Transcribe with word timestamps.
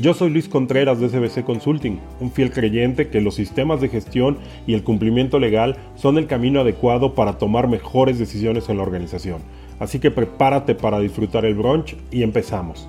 Yo 0.00 0.14
soy 0.14 0.30
Luis 0.30 0.48
Contreras 0.48 1.00
de 1.00 1.08
SBC 1.08 1.42
Consulting, 1.44 1.98
un 2.20 2.30
fiel 2.30 2.52
creyente 2.52 3.08
que 3.08 3.20
los 3.20 3.34
sistemas 3.34 3.80
de 3.80 3.88
gestión 3.88 4.38
y 4.64 4.74
el 4.74 4.84
cumplimiento 4.84 5.40
legal 5.40 5.76
son 5.96 6.18
el 6.18 6.28
camino 6.28 6.60
adecuado 6.60 7.16
para 7.16 7.36
tomar 7.36 7.66
mejores 7.66 8.16
decisiones 8.16 8.68
en 8.68 8.76
la 8.76 8.84
organización. 8.84 9.42
Así 9.80 9.98
que 9.98 10.12
prepárate 10.12 10.76
para 10.76 11.00
disfrutar 11.00 11.44
el 11.44 11.56
brunch 11.56 11.96
y 12.12 12.22
empezamos. 12.22 12.88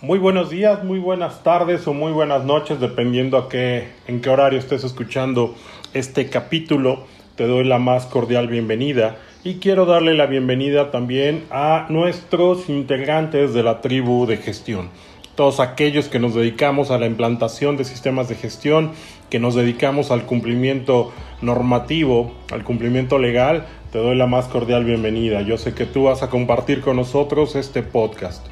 Muy 0.00 0.18
buenos 0.18 0.48
días, 0.48 0.82
muy 0.82 0.98
buenas 0.98 1.42
tardes 1.42 1.86
o 1.86 1.92
muy 1.92 2.12
buenas 2.12 2.42
noches, 2.46 2.80
dependiendo 2.80 3.36
a 3.36 3.50
qué, 3.50 3.88
en 4.06 4.22
qué 4.22 4.30
horario 4.30 4.58
estés 4.58 4.82
escuchando 4.82 5.54
este 5.92 6.30
capítulo. 6.30 7.04
Te 7.36 7.46
doy 7.46 7.64
la 7.64 7.78
más 7.78 8.06
cordial 8.06 8.48
bienvenida 8.48 9.18
y 9.44 9.54
quiero 9.54 9.86
darle 9.86 10.14
la 10.14 10.26
bienvenida 10.26 10.92
también 10.92 11.44
a 11.50 11.86
nuestros 11.88 12.68
integrantes 12.68 13.52
de 13.52 13.64
la 13.64 13.80
tribu 13.80 14.24
de 14.26 14.36
gestión. 14.36 14.90
Todos 15.34 15.58
aquellos 15.58 16.08
que 16.08 16.20
nos 16.20 16.34
dedicamos 16.34 16.90
a 16.90 16.98
la 16.98 17.06
implantación 17.06 17.76
de 17.76 17.84
sistemas 17.84 18.28
de 18.28 18.36
gestión, 18.36 18.92
que 19.30 19.40
nos 19.40 19.56
dedicamos 19.56 20.12
al 20.12 20.26
cumplimiento 20.26 21.12
normativo, 21.40 22.32
al 22.52 22.62
cumplimiento 22.62 23.18
legal, 23.18 23.66
te 23.90 23.98
doy 23.98 24.14
la 24.14 24.26
más 24.26 24.46
cordial 24.46 24.84
bienvenida. 24.84 25.42
Yo 25.42 25.58
sé 25.58 25.74
que 25.74 25.86
tú 25.86 26.04
vas 26.04 26.22
a 26.22 26.30
compartir 26.30 26.80
con 26.80 26.96
nosotros 26.96 27.56
este 27.56 27.82
podcast. 27.82 28.46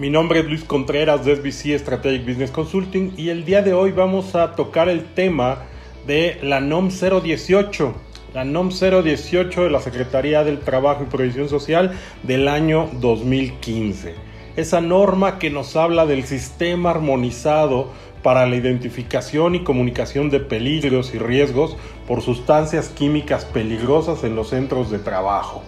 Mi 0.00 0.10
nombre 0.10 0.40
es 0.40 0.46
Luis 0.46 0.64
Contreras 0.64 1.24
de 1.24 1.36
SBC 1.36 1.78
Strategic 1.78 2.26
Business 2.26 2.50
Consulting 2.50 3.12
y 3.16 3.28
el 3.28 3.44
día 3.44 3.62
de 3.62 3.74
hoy 3.74 3.92
vamos 3.92 4.34
a 4.34 4.56
tocar 4.56 4.88
el 4.88 5.04
tema 5.04 5.66
de 6.06 6.38
la 6.42 6.60
NOM 6.60 6.88
018 6.88 8.09
la 8.34 8.44
NOM 8.44 8.70
018 8.70 9.64
de 9.64 9.70
la 9.70 9.80
Secretaría 9.80 10.44
del 10.44 10.60
Trabajo 10.60 11.02
y 11.02 11.10
Previsión 11.10 11.48
Social 11.48 11.92
del 12.22 12.48
año 12.48 12.88
2015. 13.00 14.14
Esa 14.56 14.80
norma 14.80 15.38
que 15.38 15.50
nos 15.50 15.74
habla 15.76 16.06
del 16.06 16.24
sistema 16.24 16.90
armonizado 16.90 17.90
para 18.22 18.46
la 18.46 18.56
identificación 18.56 19.54
y 19.54 19.64
comunicación 19.64 20.30
de 20.30 20.40
peligros 20.40 21.14
y 21.14 21.18
riesgos 21.18 21.76
por 22.06 22.22
sustancias 22.22 22.88
químicas 22.88 23.44
peligrosas 23.46 24.22
en 24.24 24.36
los 24.36 24.50
centros 24.50 24.90
de 24.90 24.98
trabajo. 24.98 25.62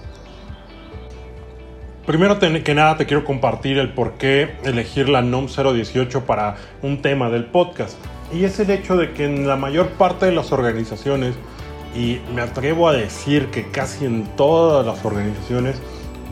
Primero 2.07 2.39
que 2.39 2.75
nada 2.75 2.97
te 2.97 3.07
quiero 3.07 3.25
compartir 3.25 3.79
el 3.79 3.95
por 3.95 4.15
qué 4.15 4.57
elegir 4.65 5.09
la 5.09 5.23
NOM 5.23 5.47
018 5.47 6.27
para 6.27 6.57
un 6.83 7.01
tema 7.01 7.31
del 7.31 7.47
podcast. 7.47 7.97
Y 8.33 8.45
es 8.45 8.59
el 8.61 8.71
hecho 8.71 8.97
de 8.97 9.13
que 9.13 9.25
en 9.25 9.47
la 9.47 9.57
mayor 9.57 9.91
parte 9.91 10.27
de 10.27 10.33
las 10.33 10.53
organizaciones 10.53 11.35
y 11.95 12.21
me 12.35 12.43
atrevo 12.43 12.89
a 12.89 12.93
decir 12.93 13.51
que 13.51 13.71
casi 13.71 14.05
en 14.05 14.25
todas 14.37 14.85
las 14.87 15.05
organizaciones 15.05 15.81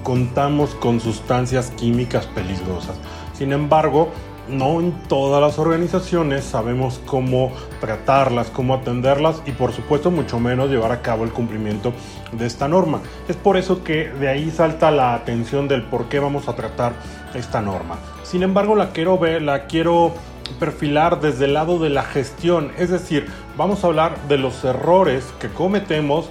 contamos 0.02 0.74
con 0.74 1.00
sustancias 1.00 1.72
químicas 1.76 2.26
peligrosas. 2.26 2.96
Sin 3.34 3.52
embargo, 3.52 4.08
no 4.48 4.80
en 4.80 4.92
todas 5.08 5.40
las 5.40 5.58
organizaciones 5.58 6.44
sabemos 6.44 7.00
cómo 7.06 7.52
tratarlas, 7.80 8.50
cómo 8.50 8.74
atenderlas 8.74 9.42
y 9.46 9.52
por 9.52 9.72
supuesto 9.72 10.10
mucho 10.10 10.40
menos 10.40 10.70
llevar 10.70 10.92
a 10.92 11.02
cabo 11.02 11.24
el 11.24 11.30
cumplimiento 11.30 11.92
de 12.32 12.46
esta 12.46 12.66
norma. 12.66 13.00
Es 13.28 13.36
por 13.36 13.56
eso 13.56 13.84
que 13.84 14.08
de 14.08 14.28
ahí 14.28 14.50
salta 14.50 14.90
la 14.90 15.14
atención 15.14 15.68
del 15.68 15.82
por 15.82 16.08
qué 16.08 16.18
vamos 16.18 16.48
a 16.48 16.56
tratar 16.56 16.94
esta 17.34 17.60
norma. 17.60 17.98
Sin 18.24 18.42
embargo, 18.42 18.74
la 18.74 18.90
quiero 18.90 19.18
ver, 19.18 19.42
la 19.42 19.66
quiero 19.66 20.14
perfilar 20.58 21.20
desde 21.20 21.46
el 21.46 21.54
lado 21.54 21.78
de 21.78 21.90
la 21.90 22.02
gestión, 22.02 22.72
es 22.78 22.90
decir, 22.90 23.26
vamos 23.56 23.84
a 23.84 23.88
hablar 23.88 24.16
de 24.28 24.38
los 24.38 24.64
errores 24.64 25.24
que 25.40 25.48
cometemos 25.48 26.30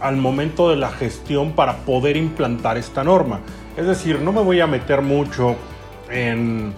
al 0.00 0.16
momento 0.16 0.70
de 0.70 0.76
la 0.76 0.90
gestión 0.90 1.52
para 1.52 1.78
poder 1.78 2.16
implantar 2.16 2.78
esta 2.78 3.04
norma. 3.04 3.40
Es 3.76 3.86
decir, 3.86 4.20
no 4.20 4.32
me 4.32 4.42
voy 4.42 4.60
a 4.60 4.66
meter 4.66 5.02
mucho 5.02 5.56
en 6.10 6.72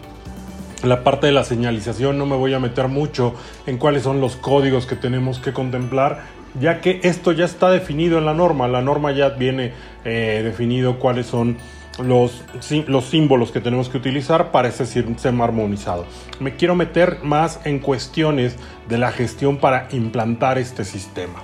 la 0.82 1.04
parte 1.04 1.28
de 1.28 1.32
la 1.32 1.44
señalización, 1.44 2.18
no 2.18 2.26
me 2.26 2.36
voy 2.36 2.54
a 2.54 2.58
meter 2.58 2.88
mucho 2.88 3.34
en 3.66 3.78
cuáles 3.78 4.02
son 4.02 4.20
los 4.20 4.36
códigos 4.36 4.86
que 4.86 4.96
tenemos 4.96 5.38
que 5.38 5.52
contemplar, 5.52 6.22
ya 6.60 6.80
que 6.80 7.00
esto 7.04 7.32
ya 7.32 7.44
está 7.44 7.70
definido 7.70 8.18
en 8.18 8.26
la 8.26 8.34
norma. 8.34 8.68
La 8.68 8.82
norma 8.82 9.12
ya 9.12 9.30
viene 9.30 9.72
eh, 10.04 10.42
definido 10.44 10.98
cuáles 10.98 11.26
son 11.26 11.56
los, 11.98 12.44
los 12.86 13.04
símbolos 13.04 13.52
que 13.52 13.60
tenemos 13.60 13.88
que 13.88 13.98
utilizar 13.98 14.50
para 14.50 14.68
ese 14.68 14.86
sistema 14.86 15.44
armonizado. 15.44 16.06
Me 16.40 16.56
quiero 16.56 16.74
meter 16.74 17.18
más 17.22 17.60
en 17.64 17.78
cuestiones 17.78 18.56
de 18.88 18.98
la 18.98 19.12
gestión 19.12 19.58
para 19.58 19.88
implantar 19.92 20.58
este 20.58 20.84
sistema. 20.84 21.42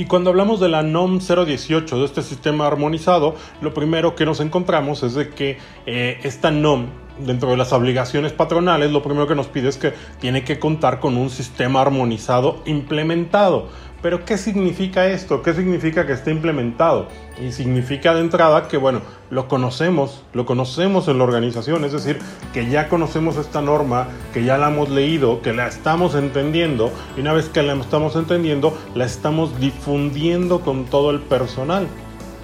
Y 0.00 0.06
cuando 0.06 0.30
hablamos 0.30 0.60
de 0.60 0.70
la 0.70 0.82
NOM 0.82 1.18
018, 1.18 1.98
de 1.98 2.04
este 2.06 2.22
sistema 2.22 2.66
armonizado, 2.66 3.34
lo 3.60 3.74
primero 3.74 4.14
que 4.14 4.24
nos 4.24 4.40
encontramos 4.40 5.02
es 5.02 5.12
de 5.12 5.28
que 5.28 5.58
eh, 5.84 6.18
esta 6.22 6.50
NOM, 6.50 6.86
dentro 7.18 7.50
de 7.50 7.58
las 7.58 7.74
obligaciones 7.74 8.32
patronales, 8.32 8.92
lo 8.92 9.02
primero 9.02 9.26
que 9.26 9.34
nos 9.34 9.48
pide 9.48 9.68
es 9.68 9.76
que 9.76 9.92
tiene 10.18 10.42
que 10.42 10.58
contar 10.58 11.00
con 11.00 11.18
un 11.18 11.28
sistema 11.28 11.82
armonizado 11.82 12.62
implementado. 12.64 13.68
Pero 14.02 14.24
¿qué 14.24 14.38
significa 14.38 15.06
esto? 15.08 15.42
¿Qué 15.42 15.52
significa 15.52 16.06
que 16.06 16.14
esté 16.14 16.30
implementado? 16.30 17.08
Y 17.38 17.52
significa 17.52 18.14
de 18.14 18.20
entrada 18.20 18.66
que, 18.66 18.78
bueno, 18.78 19.02
lo 19.28 19.46
conocemos, 19.46 20.24
lo 20.32 20.46
conocemos 20.46 21.06
en 21.08 21.18
la 21.18 21.24
organización, 21.24 21.84
es 21.84 21.92
decir, 21.92 22.18
que 22.54 22.70
ya 22.70 22.88
conocemos 22.88 23.36
esta 23.36 23.60
norma, 23.60 24.08
que 24.32 24.42
ya 24.42 24.56
la 24.56 24.68
hemos 24.68 24.88
leído, 24.88 25.42
que 25.42 25.52
la 25.52 25.66
estamos 25.66 26.14
entendiendo, 26.14 26.90
y 27.16 27.20
una 27.20 27.34
vez 27.34 27.50
que 27.50 27.62
la 27.62 27.74
estamos 27.74 28.16
entendiendo, 28.16 28.76
la 28.94 29.04
estamos 29.04 29.60
difundiendo 29.60 30.60
con 30.60 30.86
todo 30.86 31.10
el 31.10 31.20
personal. 31.20 31.86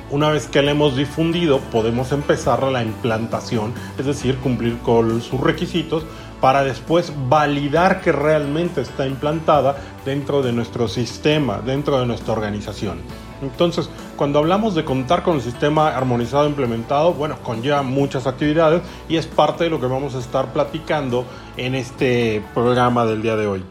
Una 0.09 0.31
vez 0.31 0.47
que 0.47 0.63
la 0.63 0.71
hemos 0.71 0.97
difundido, 0.97 1.59
podemos 1.73 2.13
empezar 2.13 2.63
la 2.63 2.83
implantación, 2.83 3.73
es 3.99 4.07
decir, 4.07 4.37
cumplir 4.37 4.79
con 4.79 5.21
sus 5.21 5.41
requisitos 5.41 6.05
para 6.47 6.63
después 6.63 7.13
validar 7.29 8.01
que 8.01 8.13
realmente 8.13 8.81
está 8.81 9.05
implantada 9.05 9.79
dentro 10.05 10.43
de 10.43 10.53
nuestro 10.53 10.87
sistema, 10.87 11.61
dentro 11.61 11.99
de 11.99 12.07
nuestra 12.07 12.35
organización. 12.35 12.99
Entonces, 13.43 13.91
cuando 14.15 14.39
hablamos 14.39 14.77
de 14.77 14.85
contar 14.85 15.25
con 15.25 15.35
el 15.35 15.43
sistema 15.43 15.89
armonizado 15.89 16.47
implementado, 16.47 17.15
bueno, 17.15 17.37
conlleva 17.43 17.83
muchas 17.83 18.29
actividades 18.29 18.83
y 19.09 19.17
es 19.17 19.27
parte 19.27 19.65
de 19.65 19.71
lo 19.71 19.81
que 19.81 19.87
vamos 19.87 20.15
a 20.15 20.21
estar 20.21 20.53
platicando 20.53 21.25
en 21.57 21.75
este 21.75 22.45
programa 22.55 23.07
del 23.07 23.23
día 23.23 23.35
de 23.35 23.49
hoy. 23.49 23.65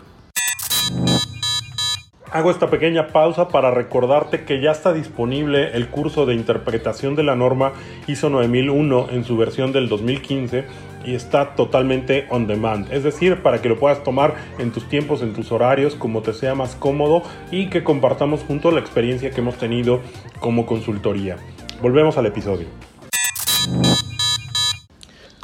Hago 2.30 2.52
esta 2.52 2.70
pequeña 2.70 3.08
pausa 3.08 3.48
para 3.48 3.72
recordarte 3.72 4.44
que 4.44 4.62
ya 4.62 4.72
está 4.72 4.92
disponible 4.92 5.72
el 5.78 5.88
curso 5.88 6.26
de 6.26 6.36
interpretación 6.36 7.16
de 7.16 7.24
la 7.24 7.38
norma 7.38 7.72
ISO 8.08 8.30
9001 8.30 9.08
en 9.12 9.24
su 9.24 9.38
versión 9.38 9.72
del 9.72 9.88
2015 9.88 10.66
y 11.06 11.16
está 11.16 11.56
totalmente 11.56 12.26
on 12.30 12.48
demand, 12.48 12.92
es 12.92 13.04
decir, 13.04 13.42
para 13.42 13.62
que 13.62 13.70
lo 13.70 13.80
puedas 13.80 14.04
tomar 14.04 14.36
en 14.58 14.72
tus 14.72 14.90
tiempos, 14.90 15.22
en 15.22 15.34
tus 15.34 15.52
horarios, 15.52 15.96
como 15.96 16.22
te 16.22 16.34
sea 16.34 16.56
más 16.56 16.76
cómodo 16.76 17.24
y 17.52 17.68
que 17.68 17.84
compartamos 17.84 18.42
juntos 18.42 18.74
la 18.74 18.80
experiencia 18.80 19.32
que 19.32 19.42
hemos 19.42 19.56
tenido 19.56 20.02
como 20.40 20.66
consultoría. 20.66 21.38
Volvemos 21.82 22.18
al 22.18 22.26
episodio. 22.26 22.68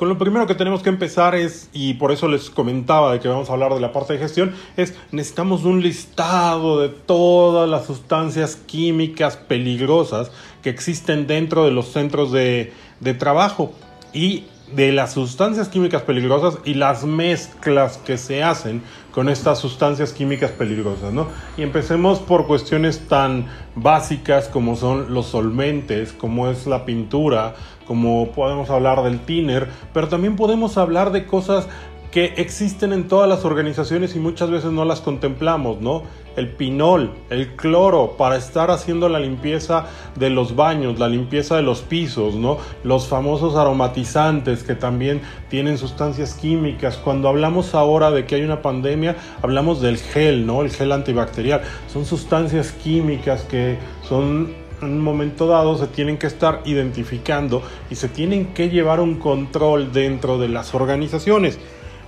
Con 0.01 0.09
lo 0.09 0.17
primero 0.17 0.47
que 0.47 0.55
tenemos 0.55 0.81
que 0.81 0.89
empezar 0.89 1.35
es, 1.35 1.69
y 1.73 1.93
por 1.93 2.11
eso 2.11 2.27
les 2.27 2.49
comentaba 2.49 3.13
de 3.13 3.19
que 3.19 3.27
vamos 3.27 3.51
a 3.51 3.53
hablar 3.53 3.75
de 3.75 3.79
la 3.79 3.93
parte 3.93 4.13
de 4.13 4.19
gestión, 4.19 4.55
es 4.75 4.97
necesitamos 5.11 5.63
un 5.63 5.83
listado 5.83 6.81
de 6.81 6.89
todas 6.89 7.69
las 7.69 7.85
sustancias 7.85 8.55
químicas 8.55 9.37
peligrosas 9.37 10.31
que 10.63 10.71
existen 10.71 11.27
dentro 11.27 11.65
de 11.65 11.71
los 11.71 11.89
centros 11.89 12.31
de, 12.31 12.73
de 12.99 13.13
trabajo. 13.13 13.73
Y 14.11 14.45
de 14.75 14.91
las 14.91 15.13
sustancias 15.13 15.69
químicas 15.69 16.01
peligrosas 16.03 16.59
y 16.63 16.75
las 16.75 17.03
mezclas 17.03 17.97
que 17.97 18.17
se 18.17 18.43
hacen 18.43 18.81
con 19.11 19.27
estas 19.29 19.59
sustancias 19.59 20.13
químicas 20.13 20.51
peligrosas, 20.51 21.11
¿no? 21.13 21.27
Y 21.57 21.63
empecemos 21.63 22.19
por 22.19 22.47
cuestiones 22.47 23.07
tan 23.07 23.47
básicas 23.75 24.47
como 24.47 24.75
son 24.75 25.13
los 25.13 25.27
solventes, 25.27 26.13
como 26.13 26.49
es 26.49 26.65
la 26.65 26.85
pintura, 26.85 27.55
como 27.85 28.31
podemos 28.31 28.69
hablar 28.69 29.03
del 29.03 29.19
thinner, 29.19 29.67
pero 29.93 30.07
también 30.07 30.37
podemos 30.37 30.77
hablar 30.77 31.11
de 31.11 31.25
cosas 31.25 31.67
que 32.11 32.33
existen 32.37 32.93
en 32.93 33.07
todas 33.07 33.29
las 33.29 33.45
organizaciones 33.45 34.15
y 34.15 34.19
muchas 34.19 34.49
veces 34.49 34.71
no 34.71 34.85
las 34.85 35.01
contemplamos, 35.01 35.79
¿no? 35.81 36.03
el 36.35 36.49
pinol, 36.49 37.11
el 37.29 37.55
cloro 37.55 38.15
para 38.17 38.37
estar 38.37 38.71
haciendo 38.71 39.09
la 39.09 39.19
limpieza 39.19 39.87
de 40.15 40.29
los 40.29 40.55
baños, 40.55 40.99
la 40.99 41.09
limpieza 41.09 41.55
de 41.55 41.61
los 41.61 41.81
pisos, 41.81 42.35
¿no? 42.35 42.57
Los 42.83 43.07
famosos 43.07 43.55
aromatizantes 43.55 44.63
que 44.63 44.75
también 44.75 45.21
tienen 45.49 45.77
sustancias 45.77 46.33
químicas. 46.35 46.97
Cuando 46.97 47.27
hablamos 47.27 47.75
ahora 47.75 48.11
de 48.11 48.25
que 48.25 48.35
hay 48.35 48.43
una 48.43 48.61
pandemia, 48.61 49.17
hablamos 49.41 49.81
del 49.81 49.97
gel, 49.97 50.45
¿no? 50.45 50.61
El 50.61 50.71
gel 50.71 50.91
antibacterial. 50.91 51.61
Son 51.91 52.05
sustancias 52.05 52.71
químicas 52.71 53.43
que 53.43 53.77
son 54.07 54.61
en 54.81 54.93
un 54.93 55.01
momento 55.01 55.45
dado 55.45 55.77
se 55.77 55.85
tienen 55.85 56.17
que 56.17 56.25
estar 56.25 56.63
identificando 56.65 57.61
y 57.91 57.95
se 57.95 58.07
tienen 58.07 58.47
que 58.47 58.69
llevar 58.69 58.99
un 58.99 59.19
control 59.19 59.91
dentro 59.91 60.39
de 60.39 60.49
las 60.49 60.73
organizaciones. 60.73 61.59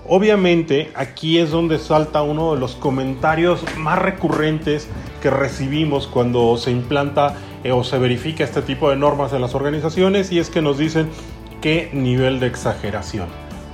Obviamente 0.08 0.92
aquí 0.96 1.38
es 1.38 1.52
donde 1.52 1.80
salta 1.80 2.24
uno 2.24 2.54
de 2.54 2.60
los 2.60 2.76
comentarios 2.76 3.64
más 3.78 4.00
recurrentes 4.00 4.90
que 5.22 5.30
recibimos 5.30 6.08
cuando 6.08 6.58
se 6.58 6.72
implanta 6.72 7.36
eh, 7.64 7.72
o 7.72 7.86
se 7.86 7.98
verifica 7.98 8.44
este 8.44 8.62
tipo 8.62 8.90
de 8.90 8.98
normas 8.98 9.32
en 9.32 9.40
las 9.40 9.56
organizaciones 9.56 10.30
y 10.34 10.40
es 10.40 10.50
que 10.50 10.62
nos 10.62 10.78
dicen 10.78 11.10
qué 11.62 11.90
nivel 11.94 12.42
de 12.42 12.48
exageración, 12.48 13.28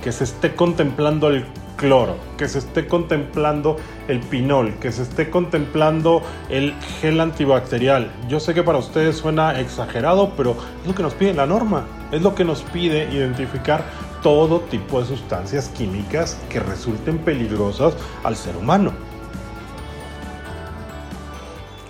que 0.04 0.12
se 0.12 0.22
esté 0.22 0.54
contemplando 0.54 1.28
el 1.30 1.44
cloro, 1.76 2.14
que 2.38 2.46
se 2.46 2.60
esté 2.60 2.86
contemplando 2.86 3.76
el 4.06 4.20
pinol, 4.20 4.74
que 4.74 4.92
se 4.92 5.02
esté 5.02 5.30
contemplando 5.30 6.22
el 6.48 6.74
gel 7.00 7.18
antibacterial. 7.18 8.08
Yo 8.28 8.38
sé 8.38 8.54
que 8.54 8.62
para 8.62 8.78
ustedes 8.78 9.16
suena 9.16 9.58
exagerado, 9.58 10.34
pero 10.36 10.54
es 10.82 10.86
lo 10.86 10.94
que 10.94 11.02
nos 11.02 11.14
pide 11.14 11.34
la 11.34 11.46
norma, 11.46 11.86
es 12.12 12.22
lo 12.22 12.36
que 12.36 12.44
nos 12.44 12.62
pide 12.62 13.12
identificar 13.12 13.82
todo 14.22 14.60
tipo 14.60 15.00
de 15.00 15.06
sustancias 15.06 15.68
químicas 15.68 16.38
que 16.48 16.60
resulten 16.60 17.18
peligrosas 17.18 17.94
al 18.22 18.36
ser 18.36 18.56
humano. 18.56 18.92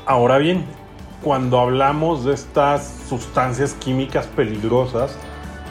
Ahora 0.06 0.38
bien, 0.38 0.65
cuando 1.23 1.61
hablamos 1.61 2.25
de 2.25 2.35
estas 2.35 3.05
sustancias 3.09 3.75
químicas 3.75 4.27
peligrosas 4.27 5.17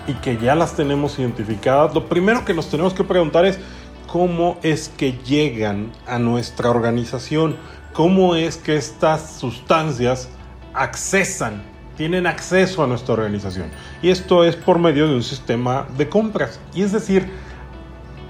y 0.07 0.13
que 0.13 0.37
ya 0.37 0.55
las 0.55 0.75
tenemos 0.75 1.17
identificadas, 1.19 1.93
lo 1.93 2.07
primero 2.07 2.45
que 2.45 2.53
nos 2.53 2.69
tenemos 2.69 2.93
que 2.93 3.03
preguntar 3.03 3.45
es 3.45 3.59
cómo 4.07 4.57
es 4.63 4.89
que 4.89 5.13
llegan 5.13 5.91
a 6.07 6.19
nuestra 6.19 6.69
organización, 6.69 7.57
cómo 7.93 8.35
es 8.35 8.57
que 8.57 8.75
estas 8.75 9.37
sustancias 9.37 10.29
accesan 10.73 11.68
tienen 11.99 12.27
acceso 12.27 12.81
a 12.81 12.87
nuestra 12.87 13.13
organización. 13.13 13.67
Y 14.01 14.09
esto 14.09 14.45
es 14.45 14.55
por 14.55 14.79
medio 14.79 15.05
de 15.09 15.15
un 15.15 15.21
sistema 15.21 15.85
de 15.97 16.07
compras. 16.07 16.57
Y 16.73 16.83
es 16.83 16.93
decir, 16.93 17.29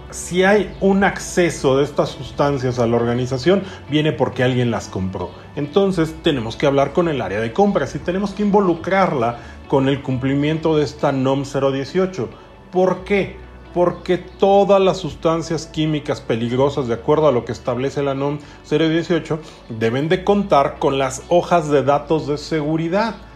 si 0.09 0.43
hay 0.43 0.75
un 0.81 1.03
acceso 1.03 1.77
de 1.77 1.83
estas 1.83 2.09
sustancias 2.09 2.79
a 2.79 2.87
la 2.87 2.95
organización, 2.95 3.61
viene 3.87 4.11
porque 4.11 4.43
alguien 4.43 4.71
las 4.71 4.87
compró. 4.87 5.29
Entonces 5.55 6.15
tenemos 6.23 6.55
que 6.55 6.65
hablar 6.65 6.93
con 6.93 7.09
el 7.09 7.21
área 7.21 7.39
de 7.39 7.53
compras 7.53 7.93
y 7.93 7.99
tenemos 7.99 8.31
que 8.31 8.41
involucrarla 8.41 9.37
con 9.67 9.87
el 9.87 10.01
cumplimiento 10.01 10.75
de 10.75 10.83
esta 10.83 11.11
NOM 11.11 11.43
018. 11.43 12.27
¿Por 12.71 13.03
qué? 13.03 13.37
Porque 13.75 14.17
todas 14.17 14.81
las 14.81 14.97
sustancias 14.97 15.67
químicas 15.67 16.21
peligrosas, 16.21 16.87
de 16.87 16.95
acuerdo 16.95 17.27
a 17.27 17.31
lo 17.31 17.45
que 17.45 17.51
establece 17.51 18.01
la 18.01 18.15
NOM 18.15 18.39
018, 18.67 19.39
deben 19.69 20.09
de 20.09 20.23
contar 20.23 20.79
con 20.79 20.97
las 20.97 21.21
hojas 21.29 21.69
de 21.69 21.83
datos 21.83 22.25
de 22.25 22.39
seguridad 22.39 23.28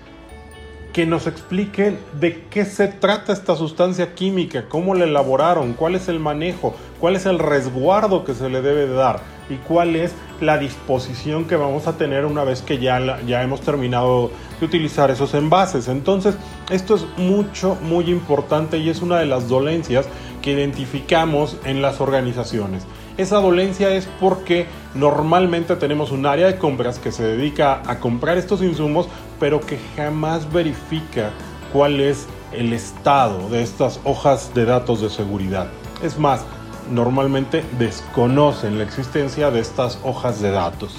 que 0.93 1.07
nos 1.07 1.25
expliquen 1.25 1.97
de 2.19 2.43
qué 2.51 2.65
se 2.65 2.87
trata 2.87 3.33
esta 3.33 3.55
sustancia 3.55 4.13
química, 4.13 4.69
cómo 4.69 4.93
la 4.93 5.05
elaboraron, 5.05 5.73
cuál 5.73 5.95
es 5.95 6.07
el 6.07 6.19
manejo, 6.19 6.75
cuál 6.99 7.15
es 7.15 7.25
el 7.25 7.39
resguardo 7.39 8.23
que 8.23 8.35
se 8.35 8.47
le 8.47 8.61
debe 8.61 8.87
dar 8.87 9.21
y 9.49 9.55
cuál 9.55 9.95
es 9.95 10.13
la 10.39 10.59
disposición 10.59 11.45
que 11.45 11.55
vamos 11.55 11.87
a 11.87 11.97
tener 11.97 12.25
una 12.25 12.43
vez 12.43 12.61
que 12.61 12.77
ya, 12.77 13.19
ya 13.25 13.41
hemos 13.41 13.61
terminado 13.61 14.31
de 14.59 14.65
utilizar 14.67 15.09
esos 15.09 15.33
envases. 15.33 15.87
Entonces, 15.87 16.35
esto 16.69 16.95
es 16.95 17.05
mucho, 17.17 17.75
muy 17.81 18.09
importante 18.09 18.77
y 18.77 18.89
es 18.89 19.01
una 19.01 19.17
de 19.17 19.25
las 19.25 19.49
dolencias 19.49 20.07
que 20.43 20.51
identificamos 20.51 21.57
en 21.65 21.81
las 21.81 22.01
organizaciones. 22.01 22.85
Esa 23.17 23.37
dolencia 23.37 23.93
es 23.93 24.07
porque 24.19 24.65
normalmente 24.95 25.75
tenemos 25.75 26.11
un 26.11 26.25
área 26.25 26.47
de 26.47 26.57
compras 26.57 26.97
que 26.97 27.11
se 27.11 27.23
dedica 27.23 27.81
a 27.85 27.99
comprar 27.99 28.37
estos 28.37 28.61
insumos, 28.63 29.07
pero 29.43 29.59
que 29.59 29.77
jamás 29.97 30.49
verifica 30.53 31.31
cuál 31.73 31.99
es 31.99 32.27
el 32.53 32.71
estado 32.71 33.49
de 33.49 33.61
estas 33.61 33.99
hojas 34.05 34.53
de 34.53 34.63
datos 34.63 35.01
de 35.01 35.09
seguridad. 35.09 35.67
Es 36.01 36.17
más, 36.17 36.45
normalmente 36.89 37.61
desconocen 37.77 38.77
la 38.77 38.85
existencia 38.85 39.51
de 39.51 39.59
estas 39.59 39.99
hojas 40.01 40.39
de 40.39 40.51
datos. 40.51 40.95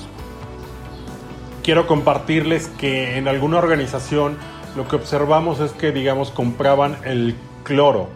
Quiero 1.62 1.86
compartirles 1.86 2.68
que 2.68 3.16
en 3.16 3.28
alguna 3.28 3.56
organización 3.56 4.36
lo 4.76 4.86
que 4.88 4.96
observamos 4.96 5.60
es 5.60 5.72
que, 5.72 5.90
digamos, 5.90 6.30
compraban 6.30 6.98
el 7.06 7.36
cloro 7.62 8.10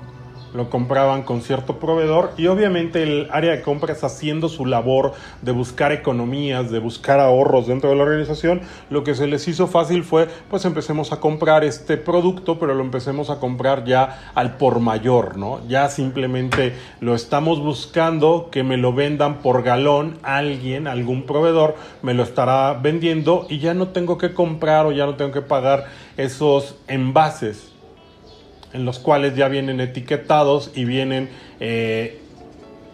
lo 0.54 0.70
compraban 0.70 1.22
con 1.22 1.42
cierto 1.42 1.78
proveedor 1.78 2.32
y 2.36 2.46
obviamente 2.46 3.02
el 3.02 3.28
área 3.30 3.52
de 3.52 3.62
compras 3.62 4.04
haciendo 4.04 4.48
su 4.48 4.66
labor 4.66 5.12
de 5.42 5.52
buscar 5.52 5.92
economías, 5.92 6.70
de 6.70 6.78
buscar 6.78 7.20
ahorros 7.20 7.66
dentro 7.66 7.90
de 7.90 7.96
la 7.96 8.02
organización, 8.02 8.60
lo 8.90 9.04
que 9.04 9.14
se 9.14 9.26
les 9.26 9.46
hizo 9.48 9.66
fácil 9.66 10.04
fue 10.04 10.28
pues 10.50 10.64
empecemos 10.64 11.12
a 11.12 11.20
comprar 11.20 11.64
este 11.64 11.96
producto, 11.96 12.58
pero 12.58 12.74
lo 12.74 12.82
empecemos 12.82 13.30
a 13.30 13.38
comprar 13.38 13.84
ya 13.84 14.32
al 14.34 14.56
por 14.56 14.80
mayor, 14.80 15.36
¿no? 15.36 15.60
Ya 15.68 15.88
simplemente 15.88 16.74
lo 17.00 17.14
estamos 17.14 17.60
buscando 17.60 18.48
que 18.50 18.62
me 18.62 18.76
lo 18.76 18.92
vendan 18.92 19.38
por 19.38 19.62
galón 19.62 20.18
alguien, 20.22 20.86
algún 20.86 21.24
proveedor 21.24 21.76
me 22.02 22.14
lo 22.14 22.22
estará 22.22 22.74
vendiendo 22.74 23.46
y 23.48 23.58
ya 23.58 23.74
no 23.74 23.88
tengo 23.88 24.18
que 24.18 24.34
comprar 24.34 24.86
o 24.86 24.92
ya 24.92 25.06
no 25.06 25.16
tengo 25.16 25.32
que 25.32 25.42
pagar 25.42 25.86
esos 26.16 26.76
envases 26.88 27.72
en 28.72 28.84
los 28.84 28.98
cuales 28.98 29.34
ya 29.36 29.48
vienen 29.48 29.80
etiquetados 29.80 30.70
y 30.74 30.84
vienen 30.84 31.28
eh, 31.60 32.20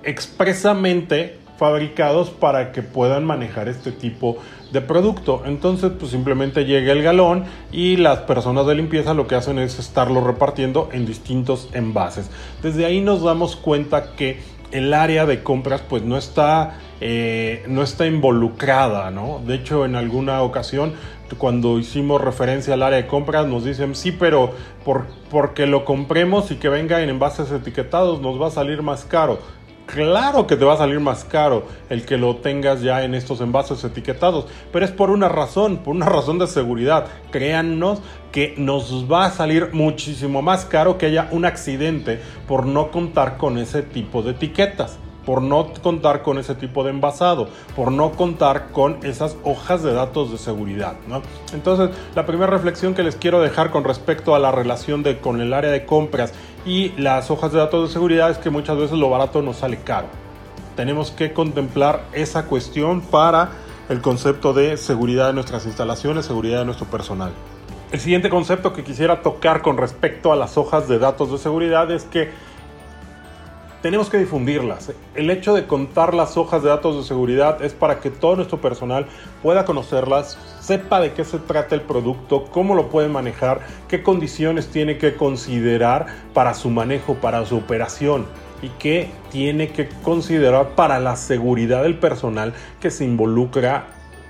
expresamente 0.02 1.38
fabricados 1.56 2.30
para 2.30 2.72
que 2.72 2.82
puedan 2.82 3.24
manejar 3.24 3.68
este 3.68 3.92
tipo 3.92 4.38
de 4.72 4.80
producto. 4.80 5.42
Entonces, 5.46 5.92
pues 5.98 6.10
simplemente 6.10 6.64
llega 6.64 6.92
el 6.92 7.02
galón 7.02 7.44
y 7.70 7.96
las 7.96 8.20
personas 8.20 8.66
de 8.66 8.74
limpieza 8.74 9.14
lo 9.14 9.26
que 9.26 9.36
hacen 9.36 9.58
es 9.58 9.78
estarlo 9.78 10.20
repartiendo 10.20 10.88
en 10.92 11.06
distintos 11.06 11.68
envases. 11.72 12.30
Desde 12.62 12.84
ahí 12.84 13.00
nos 13.00 13.22
damos 13.22 13.56
cuenta 13.56 14.14
que 14.16 14.40
el 14.72 14.92
área 14.92 15.24
de 15.24 15.44
compras 15.44 15.82
pues 15.88 16.02
no 16.02 16.18
está, 16.18 16.78
eh, 17.00 17.64
no 17.68 17.82
está 17.82 18.06
involucrada, 18.06 19.12
¿no? 19.12 19.40
De 19.46 19.54
hecho, 19.54 19.84
en 19.84 19.94
alguna 19.94 20.42
ocasión 20.42 20.94
cuando 21.38 21.78
hicimos 21.78 22.20
referencia 22.20 22.74
al 22.74 22.82
área 22.82 22.98
de 22.98 23.06
compras 23.06 23.46
nos 23.46 23.64
dicen 23.64 23.94
sí, 23.94 24.12
pero 24.12 24.52
por, 24.84 25.06
porque 25.30 25.66
lo 25.66 25.84
compremos 25.84 26.50
y 26.50 26.56
que 26.56 26.68
venga 26.68 27.02
en 27.02 27.08
envases 27.08 27.50
etiquetados 27.50 28.20
nos 28.20 28.40
va 28.40 28.48
a 28.48 28.50
salir 28.50 28.82
más 28.82 29.04
caro. 29.04 29.38
Claro 29.86 30.46
que 30.46 30.56
te 30.56 30.64
va 30.64 30.74
a 30.74 30.78
salir 30.78 30.98
más 30.98 31.24
caro 31.24 31.66
el 31.90 32.06
que 32.06 32.16
lo 32.16 32.36
tengas 32.36 32.80
ya 32.80 33.04
en 33.04 33.14
estos 33.14 33.42
envases 33.42 33.84
etiquetados, 33.84 34.46
pero 34.72 34.84
es 34.84 34.90
por 34.90 35.10
una 35.10 35.28
razón, 35.28 35.78
por 35.78 35.94
una 35.94 36.06
razón 36.10 36.38
de 36.38 36.46
seguridad. 36.46 37.06
Créannos 37.30 38.00
que 38.32 38.54
nos 38.56 39.10
va 39.10 39.26
a 39.26 39.30
salir 39.30 39.70
muchísimo 39.72 40.42
más 40.42 40.64
caro 40.64 40.98
que 40.98 41.06
haya 41.06 41.28
un 41.30 41.44
accidente 41.44 42.20
por 42.48 42.66
no 42.66 42.90
contar 42.90 43.36
con 43.36 43.58
ese 43.58 43.82
tipo 43.82 44.22
de 44.22 44.32
etiquetas 44.32 44.98
por 45.24 45.42
no 45.42 45.72
contar 45.82 46.22
con 46.22 46.38
ese 46.38 46.54
tipo 46.54 46.84
de 46.84 46.90
envasado, 46.90 47.48
por 47.74 47.92
no 47.92 48.12
contar 48.12 48.70
con 48.72 48.98
esas 49.02 49.36
hojas 49.44 49.82
de 49.82 49.92
datos 49.92 50.30
de 50.30 50.38
seguridad. 50.38 50.94
¿no? 51.08 51.22
Entonces, 51.52 51.90
la 52.14 52.26
primera 52.26 52.50
reflexión 52.50 52.94
que 52.94 53.02
les 53.02 53.16
quiero 53.16 53.40
dejar 53.40 53.70
con 53.70 53.84
respecto 53.84 54.34
a 54.34 54.38
la 54.38 54.52
relación 54.52 55.02
de, 55.02 55.18
con 55.18 55.40
el 55.40 55.52
área 55.52 55.70
de 55.70 55.86
compras 55.86 56.32
y 56.66 56.90
las 57.00 57.30
hojas 57.30 57.52
de 57.52 57.58
datos 57.58 57.88
de 57.88 57.92
seguridad 57.92 58.30
es 58.30 58.38
que 58.38 58.50
muchas 58.50 58.76
veces 58.76 58.98
lo 58.98 59.10
barato 59.10 59.42
nos 59.42 59.58
sale 59.58 59.78
caro. 59.78 60.06
Tenemos 60.76 61.10
que 61.10 61.32
contemplar 61.32 62.04
esa 62.12 62.46
cuestión 62.46 63.00
para 63.00 63.50
el 63.88 64.00
concepto 64.00 64.52
de 64.52 64.76
seguridad 64.76 65.28
de 65.28 65.34
nuestras 65.34 65.66
instalaciones, 65.66 66.26
seguridad 66.26 66.60
de 66.60 66.64
nuestro 66.64 66.86
personal. 66.86 67.32
El 67.92 68.00
siguiente 68.00 68.28
concepto 68.28 68.72
que 68.72 68.82
quisiera 68.82 69.22
tocar 69.22 69.62
con 69.62 69.76
respecto 69.76 70.32
a 70.32 70.36
las 70.36 70.56
hojas 70.58 70.88
de 70.88 70.98
datos 70.98 71.30
de 71.30 71.38
seguridad 71.38 71.90
es 71.92 72.04
que 72.04 72.30
tenemos 73.84 74.08
que 74.08 74.16
difundirlas. 74.16 74.94
El 75.14 75.28
hecho 75.28 75.52
de 75.52 75.66
contar 75.66 76.14
las 76.14 76.38
hojas 76.38 76.62
de 76.62 76.70
datos 76.70 76.96
de 76.96 77.02
seguridad 77.02 77.62
es 77.62 77.74
para 77.74 78.00
que 78.00 78.08
todo 78.08 78.36
nuestro 78.36 78.58
personal 78.58 79.04
pueda 79.42 79.66
conocerlas, 79.66 80.38
sepa 80.58 81.02
de 81.02 81.12
qué 81.12 81.22
se 81.22 81.38
trata 81.38 81.74
el 81.74 81.82
producto, 81.82 82.46
cómo 82.46 82.74
lo 82.74 82.88
puede 82.88 83.10
manejar, 83.10 83.60
qué 83.86 84.02
condiciones 84.02 84.68
tiene 84.68 84.96
que 84.96 85.16
considerar 85.16 86.06
para 86.32 86.54
su 86.54 86.70
manejo, 86.70 87.16
para 87.16 87.44
su 87.44 87.58
operación 87.58 88.24
y 88.62 88.70
qué 88.78 89.10
tiene 89.30 89.68
que 89.68 89.90
considerar 90.02 90.70
para 90.70 90.98
la 90.98 91.16
seguridad 91.16 91.82
del 91.82 91.98
personal 91.98 92.54
que 92.80 92.90
se 92.90 93.04
involucra 93.04 93.88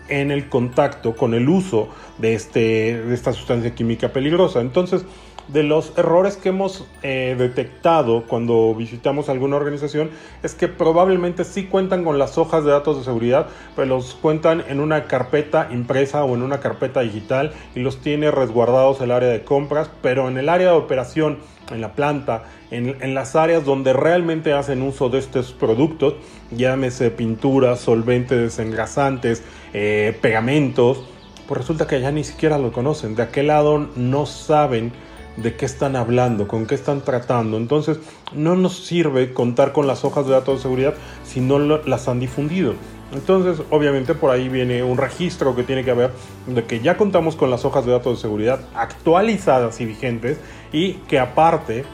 en 0.08 0.32
el 0.32 0.48
contacto 0.48 1.14
con 1.14 1.32
el 1.32 1.48
uso 1.48 1.90
de, 2.18 2.34
este, 2.34 3.00
de 3.00 3.14
esta 3.14 3.32
sustancia 3.32 3.72
química 3.72 4.08
peligrosa. 4.08 4.60
Entonces, 4.60 5.04
de 5.48 5.62
los 5.62 5.92
errores 5.96 6.36
que 6.36 6.48
hemos 6.48 6.86
eh, 7.02 7.34
detectado 7.38 8.24
cuando 8.26 8.74
visitamos 8.74 9.28
alguna 9.28 9.56
organización 9.56 10.10
es 10.42 10.54
que 10.54 10.68
probablemente 10.68 11.44
sí 11.44 11.66
cuentan 11.66 12.04
con 12.04 12.18
las 12.18 12.38
hojas 12.38 12.64
de 12.64 12.70
datos 12.70 12.98
de 12.98 13.04
seguridad, 13.04 13.48
pero 13.76 13.86
los 13.86 14.14
cuentan 14.14 14.64
en 14.68 14.80
una 14.80 15.04
carpeta 15.04 15.68
impresa 15.70 16.24
o 16.24 16.34
en 16.34 16.42
una 16.42 16.60
carpeta 16.60 17.00
digital 17.00 17.52
y 17.74 17.80
los 17.80 17.98
tiene 17.98 18.30
resguardados 18.30 19.00
el 19.00 19.10
área 19.10 19.28
de 19.28 19.44
compras, 19.44 19.90
pero 20.02 20.28
en 20.28 20.38
el 20.38 20.48
área 20.48 20.68
de 20.68 20.76
operación, 20.76 21.38
en 21.70 21.80
la 21.80 21.92
planta, 21.92 22.44
en, 22.70 23.14
las 23.14 23.36
áreas 23.36 23.64
donde 23.64 23.92
realmente 23.92 24.52
hacen 24.52 24.82
uso 24.82 25.08
de 25.08 25.18
estos 25.18 25.52
productos, 25.52 26.14
llámese 26.50 27.10
pinturas, 27.10 27.80
solventes, 27.80 28.38
desengrasantes, 28.38 29.42
eh, 29.72 30.16
pegamentos, 30.20 31.04
pues 31.46 31.58
resulta 31.58 31.86
que 31.86 32.00
ya 32.00 32.10
ni 32.10 32.24
siquiera 32.24 32.58
lo 32.58 32.72
conocen. 32.72 33.14
De 33.14 33.22
aquel 33.22 33.48
lado 33.48 33.88
no 33.96 34.26
saben 34.26 34.92
de 35.36 35.56
qué 35.56 35.66
están 35.66 35.96
hablando, 35.96 36.46
con 36.48 36.66
qué 36.66 36.74
están 36.74 37.00
tratando. 37.02 37.56
Entonces, 37.56 37.98
no 38.32 38.56
nos 38.56 38.84
sirve 38.84 39.32
contar 39.32 39.72
con 39.72 39.86
las 39.86 40.04
hojas 40.04 40.26
de 40.26 40.32
datos 40.32 40.56
de 40.56 40.62
seguridad 40.62 40.94
si 41.24 41.40
no 41.40 41.58
las 41.58 42.08
han 42.08 42.20
difundido. 42.20 42.74
Entonces, 43.12 43.64
obviamente 43.70 44.14
por 44.14 44.30
ahí 44.30 44.48
viene 44.48 44.82
un 44.82 44.98
registro 44.98 45.54
que 45.54 45.62
tiene 45.62 45.84
que 45.84 45.92
haber 45.92 46.10
de 46.46 46.64
que 46.64 46.80
ya 46.80 46.96
contamos 46.96 47.36
con 47.36 47.50
las 47.50 47.64
hojas 47.64 47.86
de 47.86 47.92
datos 47.92 48.18
de 48.18 48.22
seguridad 48.22 48.60
actualizadas 48.74 49.80
y 49.80 49.86
vigentes 49.86 50.38
y 50.72 50.94
que 50.94 51.20
aparte 51.20 51.84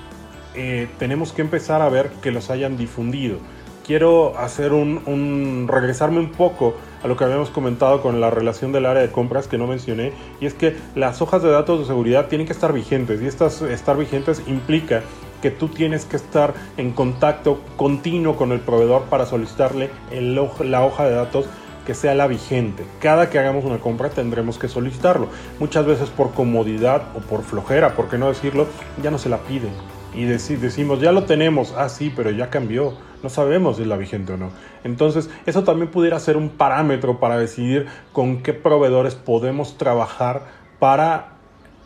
eh, 0.55 0.89
tenemos 0.99 1.33
que 1.33 1.43
empezar 1.43 1.83
a 1.83 1.89
ver 1.89 2.11
que 2.23 2.31
los 2.31 2.51
hayan 2.51 2.79
difundido. 2.79 3.39
Quiero 3.87 4.39
hacer 4.39 4.73
un, 4.73 5.67
regresarme 5.69 6.21
un 6.21 6.33
poco 6.33 6.75
a 7.03 7.09
lo 7.09 7.17
que 7.17 7.25
habíamos 7.25 7.51
comentado 7.51 8.03
con 8.03 8.21
la 8.21 8.31
relación 8.31 8.73
del 8.73 8.87
área 8.87 9.03
de 9.03 9.11
compras 9.11 9.49
que 9.49 9.59
no 9.59 9.67
mencioné, 9.67 10.13
y 10.41 10.47
es 10.47 10.55
que 10.55 10.77
las 10.95 11.23
hojas 11.23 11.43
de 11.43 11.51
datos 11.51 11.81
de 11.81 11.87
seguridad 11.87 12.29
tienen 12.29 12.47
que 12.47 12.53
estar 12.53 12.73
vigentes, 12.73 13.21
y 13.23 13.27
estas 13.27 13.63
estar 13.63 13.97
vigentes 13.97 14.43
implica 14.47 15.03
que 15.43 15.51
tú 15.51 15.69
tienes 15.69 16.05
que 16.05 16.17
estar 16.17 16.55
en 16.77 16.93
contacto 16.93 17.61
continuo 17.77 18.37
con 18.37 18.53
el 18.53 18.61
proveedor 18.61 19.05
para 19.05 19.27
solicitarle 19.27 19.91
la 20.13 20.83
hoja 20.85 21.05
de 21.05 21.15
datos 21.15 21.47
que 21.87 21.95
sea 21.95 22.15
la 22.15 22.27
vigente. 22.27 22.85
Cada 23.01 23.31
que 23.31 23.39
hagamos 23.39 23.65
una 23.65 23.79
compra 23.79 24.11
tendremos 24.11 24.59
que 24.59 24.69
solicitarlo. 24.69 25.29
Muchas 25.59 25.87
veces 25.87 26.11
por 26.11 26.33
comodidad 26.33 27.05
o 27.17 27.21
por 27.21 27.43
flojera, 27.43 27.95
por 27.95 28.09
qué 28.09 28.19
no 28.19 28.29
decirlo, 28.29 28.67
ya 29.03 29.11
no 29.11 29.19
se 29.19 29.31
la 29.31 29.39
piden 29.39 30.00
y 30.15 30.25
decimos, 30.25 31.01
ya 31.01 31.13
lo 31.13 31.25
tenemos, 31.25 31.75
ah, 31.77 31.89
sí, 31.89 32.13
pero 32.15 32.31
ya 32.31 32.51
cambió, 32.51 32.95
no 33.23 33.29
sabemos 33.29 33.77
si 33.77 33.83
es 33.83 33.89
la 33.89 33.97
vigente 33.97 34.33
o 34.33 34.37
no. 34.37 34.51
Entonces, 34.83 35.31
eso 35.47 35.63
también 35.63 35.91
pudiera 35.91 36.19
ser 36.19 36.37
un 36.37 36.49
parámetro 36.49 37.21
para 37.21 37.39
decidir 37.39 37.87
con 38.13 38.43
qué 38.43 38.53
proveedores 38.53 39.15
podemos 39.15 39.79
trabajar 39.79 40.47
para 40.79 41.37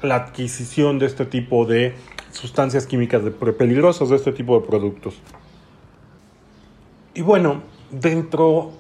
la 0.03 0.17
adquisición 0.17 0.99
de 0.99 1.07
este 1.07 1.27
tipo 1.27 1.67
de 1.67 1.95
sustancias 2.31 2.87
químicas 2.87 3.23
peligrosas, 3.59 4.09
de 4.09 4.17
este 4.17 4.33
tipo 4.33 4.59
de 4.59 4.67
productos. 4.67 5.15
Y 7.15 7.23
bueno, 7.23 7.63
dentro 7.91 8.73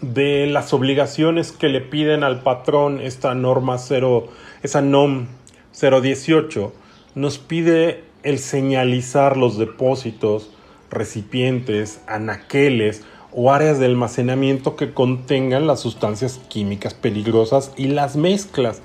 de 0.00 0.46
las 0.46 0.72
obligaciones 0.72 1.52
que 1.52 1.68
le 1.68 1.80
piden 1.80 2.24
al 2.24 2.42
patrón 2.42 3.00
esta 3.00 3.34
norma 3.34 3.78
0, 3.78 4.28
esa 4.62 4.80
NOM 4.80 5.26
018, 5.72 6.72
nos 7.14 7.38
pide 7.38 8.04
el 8.22 8.38
señalizar 8.38 9.36
los 9.36 9.58
depósitos, 9.58 10.50
recipientes, 10.90 12.00
anaqueles 12.06 13.02
o 13.32 13.52
áreas 13.52 13.78
de 13.78 13.86
almacenamiento 13.86 14.76
que 14.76 14.92
contengan 14.92 15.66
las 15.66 15.80
sustancias 15.80 16.40
químicas 16.48 16.94
peligrosas 16.94 17.72
y 17.76 17.88
las 17.88 18.16
mezclas. 18.16 18.82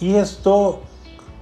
Y 0.00 0.14
esto, 0.14 0.82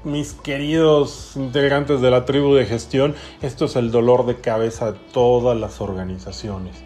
mis 0.04 0.32
queridos 0.34 1.32
integrantes 1.36 2.00
de 2.00 2.10
la 2.10 2.24
tribu 2.26 2.54
de 2.54 2.66
gestión, 2.66 3.14
esto 3.40 3.64
es 3.64 3.76
el 3.76 3.90
dolor 3.90 4.26
de 4.26 4.40
cabeza 4.40 4.92
de 4.92 4.98
todas 5.12 5.58
las 5.58 5.80
organizaciones. 5.80 6.76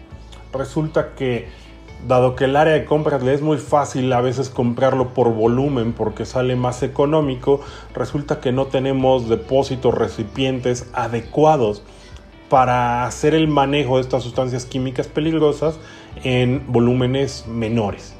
Resulta 0.53 1.13
que 1.15 1.49
Dado 2.05 2.35
que 2.35 2.45
el 2.45 2.55
área 2.55 2.73
de 2.73 2.85
compras 2.85 3.23
le 3.23 3.33
es 3.33 3.41
muy 3.41 3.57
fácil 3.57 4.13
a 4.13 4.21
veces 4.21 4.49
comprarlo 4.49 5.13
por 5.13 5.33
volumen 5.33 5.93
porque 5.93 6.25
sale 6.25 6.55
más 6.55 6.83
económico, 6.83 7.59
resulta 7.93 8.39
que 8.39 8.51
no 8.51 8.67
tenemos 8.67 9.27
depósitos 9.27 9.93
recipientes 9.95 10.87
adecuados 10.93 11.81
para 12.49 13.05
hacer 13.05 13.33
el 13.33 13.47
manejo 13.47 13.95
de 13.95 14.01
estas 14.01 14.23
sustancias 14.23 14.65
químicas 14.65 15.07
peligrosas 15.07 15.79
en 16.23 16.63
volúmenes 16.67 17.45
menores, 17.47 18.13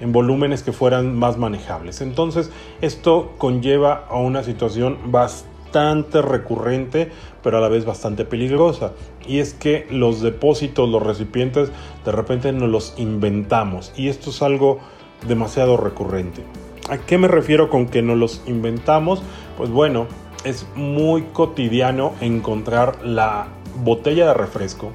en 0.00 0.12
volúmenes 0.12 0.62
que 0.62 0.72
fueran 0.72 1.14
más 1.14 1.38
manejables. 1.38 2.00
Entonces 2.00 2.50
esto 2.80 3.34
conlleva 3.38 4.06
a 4.10 4.16
una 4.16 4.42
situación 4.42 4.98
bastante 5.06 6.20
recurrente, 6.20 7.10
pero 7.42 7.58
a 7.58 7.60
la 7.60 7.68
vez 7.68 7.84
bastante 7.84 8.24
peligrosa. 8.24 8.92
Y 9.30 9.38
es 9.38 9.54
que 9.54 9.86
los 9.90 10.22
depósitos, 10.22 10.88
los 10.88 11.00
recipientes, 11.00 11.70
de 12.04 12.10
repente 12.10 12.50
nos 12.50 12.68
los 12.68 12.94
inventamos. 12.96 13.92
Y 13.96 14.08
esto 14.08 14.30
es 14.30 14.42
algo 14.42 14.80
demasiado 15.28 15.76
recurrente. 15.76 16.42
¿A 16.88 16.98
qué 16.98 17.16
me 17.16 17.28
refiero 17.28 17.70
con 17.70 17.86
que 17.86 18.02
nos 18.02 18.16
los 18.16 18.42
inventamos? 18.48 19.22
Pues 19.56 19.70
bueno, 19.70 20.08
es 20.42 20.66
muy 20.74 21.22
cotidiano 21.32 22.12
encontrar 22.20 23.04
la 23.04 23.46
botella 23.84 24.26
de 24.26 24.34
refresco. 24.34 24.90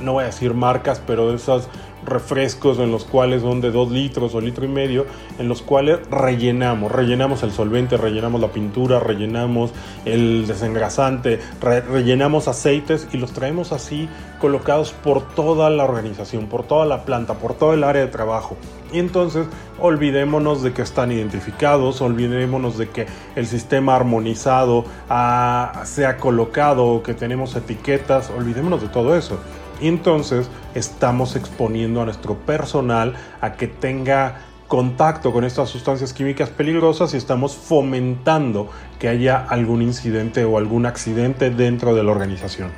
No 0.00 0.12
voy 0.12 0.22
a 0.22 0.26
decir 0.26 0.54
marcas, 0.54 1.02
pero 1.04 1.30
de 1.30 1.34
esas 1.34 1.68
refrescos 2.04 2.78
en 2.78 2.90
los 2.90 3.04
cuales 3.04 3.42
son 3.42 3.60
de 3.60 3.70
2 3.70 3.90
litros 3.90 4.34
o 4.34 4.40
litro 4.40 4.64
y 4.64 4.68
medio, 4.68 5.06
en 5.38 5.48
los 5.48 5.62
cuales 5.62 5.98
rellenamos, 6.10 6.90
rellenamos 6.90 7.42
el 7.42 7.52
solvente, 7.52 7.96
rellenamos 7.96 8.40
la 8.40 8.48
pintura, 8.48 9.00
rellenamos 9.00 9.72
el 10.04 10.46
desengrasante, 10.46 11.40
rellenamos 11.60 12.48
aceites 12.48 13.08
y 13.12 13.18
los 13.18 13.32
traemos 13.32 13.72
así 13.72 14.08
colocados 14.40 14.92
por 14.92 15.22
toda 15.34 15.70
la 15.70 15.84
organización, 15.84 16.46
por 16.46 16.64
toda 16.64 16.86
la 16.86 17.04
planta, 17.04 17.34
por 17.34 17.54
todo 17.54 17.72
el 17.72 17.84
área 17.84 18.02
de 18.02 18.08
trabajo. 18.08 18.56
Y 18.92 18.98
entonces 18.98 19.46
olvidémonos 19.78 20.62
de 20.62 20.72
que 20.72 20.82
están 20.82 21.10
identificados, 21.10 22.00
olvidémonos 22.00 22.78
de 22.78 22.88
que 22.90 23.06
el 23.34 23.46
sistema 23.46 23.96
armonizado 23.96 24.84
ah, 25.08 25.82
se 25.84 26.06
ha 26.06 26.16
colocado, 26.16 27.02
que 27.02 27.14
tenemos 27.14 27.56
etiquetas, 27.56 28.30
olvidémonos 28.30 28.82
de 28.82 28.88
todo 28.88 29.16
eso. 29.16 29.38
Y 29.80 29.88
entonces 29.88 30.48
estamos 30.74 31.36
exponiendo 31.36 32.00
a 32.00 32.04
nuestro 32.04 32.36
personal 32.36 33.14
a 33.40 33.54
que 33.54 33.66
tenga 33.66 34.40
contacto 34.68 35.32
con 35.32 35.44
estas 35.44 35.68
sustancias 35.68 36.12
químicas 36.12 36.50
peligrosas 36.50 37.14
y 37.14 37.16
estamos 37.16 37.54
fomentando 37.54 38.70
que 38.98 39.08
haya 39.08 39.36
algún 39.36 39.82
incidente 39.82 40.44
o 40.44 40.58
algún 40.58 40.86
accidente 40.86 41.50
dentro 41.50 41.94
de 41.94 42.02
la 42.02 42.10
organización. 42.10 42.70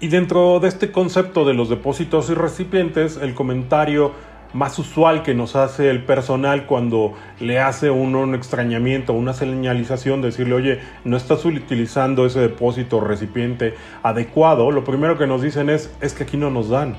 Y 0.00 0.08
dentro 0.08 0.60
de 0.60 0.68
este 0.68 0.90
concepto 0.92 1.44
de 1.44 1.52
los 1.52 1.68
depósitos 1.68 2.30
y 2.30 2.34
recipientes, 2.34 3.18
el 3.18 3.34
comentario 3.34 4.12
más 4.52 4.78
usual 4.78 5.22
que 5.22 5.34
nos 5.34 5.56
hace 5.56 5.90
el 5.90 6.04
personal 6.04 6.66
cuando 6.66 7.14
le 7.38 7.60
hace 7.60 7.90
un 7.90 8.34
extrañamiento, 8.34 9.12
una 9.12 9.32
señalización, 9.32 10.22
decirle, 10.22 10.54
oye, 10.54 10.80
no 11.04 11.16
estás 11.16 11.44
utilizando 11.44 12.26
ese 12.26 12.40
depósito 12.40 12.98
o 12.98 13.00
recipiente 13.00 13.74
adecuado, 14.02 14.70
lo 14.70 14.84
primero 14.84 15.16
que 15.18 15.26
nos 15.26 15.42
dicen 15.42 15.70
es, 15.70 15.94
es 16.00 16.14
que 16.14 16.24
aquí 16.24 16.36
no 16.36 16.50
nos 16.50 16.68
dan. 16.68 16.96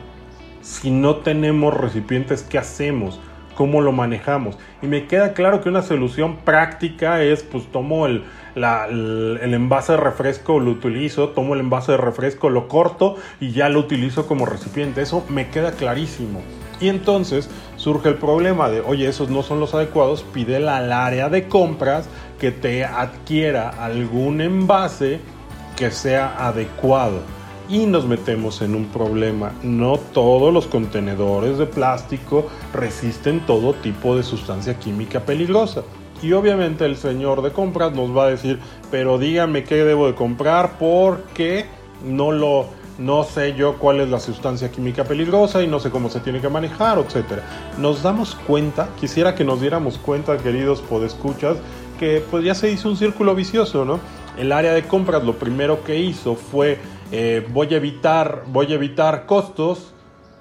Si 0.61 0.91
no 0.91 1.17
tenemos 1.17 1.73
recipientes, 1.73 2.43
¿qué 2.43 2.57
hacemos? 2.57 3.19
¿Cómo 3.55 3.81
lo 3.81 3.91
manejamos? 3.91 4.57
Y 4.81 4.87
me 4.87 5.07
queda 5.07 5.33
claro 5.33 5.61
que 5.61 5.69
una 5.69 5.81
solución 5.81 6.37
práctica 6.37 7.21
es, 7.23 7.43
pues 7.43 7.65
tomo 7.71 8.05
el, 8.05 8.23
el, 8.55 9.53
envase 9.53 9.93
de 9.93 9.97
refresco, 9.97 10.59
lo 10.59 10.71
utilizo, 10.71 11.29
tomo 11.29 11.53
el 11.55 11.61
envase 11.61 11.93
de 11.93 11.97
refresco, 11.97 12.49
lo 12.49 12.67
corto 12.67 13.17
y 13.39 13.51
ya 13.51 13.69
lo 13.69 13.79
utilizo 13.79 14.27
como 14.27 14.45
recipiente. 14.45 15.01
Eso 15.01 15.25
me 15.29 15.49
queda 15.49 15.71
clarísimo. 15.71 16.41
Y 16.81 16.89
entonces 16.89 17.49
surge 17.77 18.09
el 18.09 18.15
problema 18.15 18.69
de, 18.69 18.81
oye, 18.81 19.07
esos 19.07 19.29
no 19.29 19.43
son 19.43 19.59
los 19.59 19.75
adecuados, 19.75 20.23
pídele 20.33 20.69
al 20.69 20.91
área 20.91 21.29
de 21.29 21.47
compras 21.47 22.09
que 22.39 22.51
te 22.51 22.83
adquiera 22.83 23.69
algún 23.69 24.41
envase 24.41 25.19
que 25.77 25.91
sea 25.91 26.47
adecuado. 26.47 27.19
Y 27.69 27.85
nos 27.85 28.05
metemos 28.05 28.61
en 28.61 28.75
un 28.75 28.87
problema. 28.87 29.53
No 29.63 29.97
todos 29.97 30.51
los 30.51 30.65
contenedores 30.65 31.57
de 31.57 31.67
plástico 31.67 32.47
resisten 32.73 33.45
todo 33.45 33.73
tipo 33.75 34.17
de 34.17 34.23
sustancia 34.23 34.77
química 34.77 35.21
peligrosa. 35.21 35.83
Y 36.21 36.33
obviamente 36.33 36.85
el 36.85 36.97
señor 36.97 37.41
de 37.41 37.51
compras 37.51 37.93
nos 37.93 38.15
va 38.15 38.25
a 38.25 38.29
decir, 38.29 38.59
pero 38.89 39.17
dígame 39.17 39.63
qué 39.63 39.83
debo 39.83 40.07
de 40.07 40.15
comprar 40.15 40.77
porque 40.77 41.65
no 42.03 42.31
lo 42.31 42.80
no 42.97 43.23
sé 43.23 43.53
yo 43.55 43.77
cuál 43.77 43.99
es 43.99 44.09
la 44.09 44.19
sustancia 44.19 44.71
química 44.71 45.03
peligrosa 45.03 45.63
y 45.63 45.67
no 45.67 45.79
sé 45.79 45.89
cómo 45.89 46.09
se 46.09 46.19
tiene 46.19 46.41
que 46.41 46.49
manejar, 46.49 46.99
etc. 46.99 47.41
Nos 47.77 48.03
damos 48.03 48.35
cuenta, 48.35 48.89
quisiera 48.99 49.35
que 49.35 49.43
nos 49.43 49.61
diéramos 49.61 49.97
cuenta, 49.97 50.37
queridos 50.37 50.81
podescuchas, 50.81 51.57
que 51.99 52.23
pues 52.31 52.43
ya 52.43 52.55
se 52.55 52.71
hizo 52.71 52.89
un 52.89 52.97
círculo 52.97 53.35
vicioso, 53.35 53.85
¿no? 53.85 53.99
El 54.37 54.51
área 54.51 54.73
de 54.73 54.83
compras 54.83 55.23
lo 55.23 55.37
primero 55.37 55.83
que 55.83 55.99
hizo 55.99 56.35
fue 56.35 56.79
eh, 57.11 57.45
voy 57.51 57.73
a 57.73 57.77
evitar, 57.77 58.43
voy 58.47 58.71
a 58.71 58.75
evitar 58.75 59.25
costos 59.25 59.93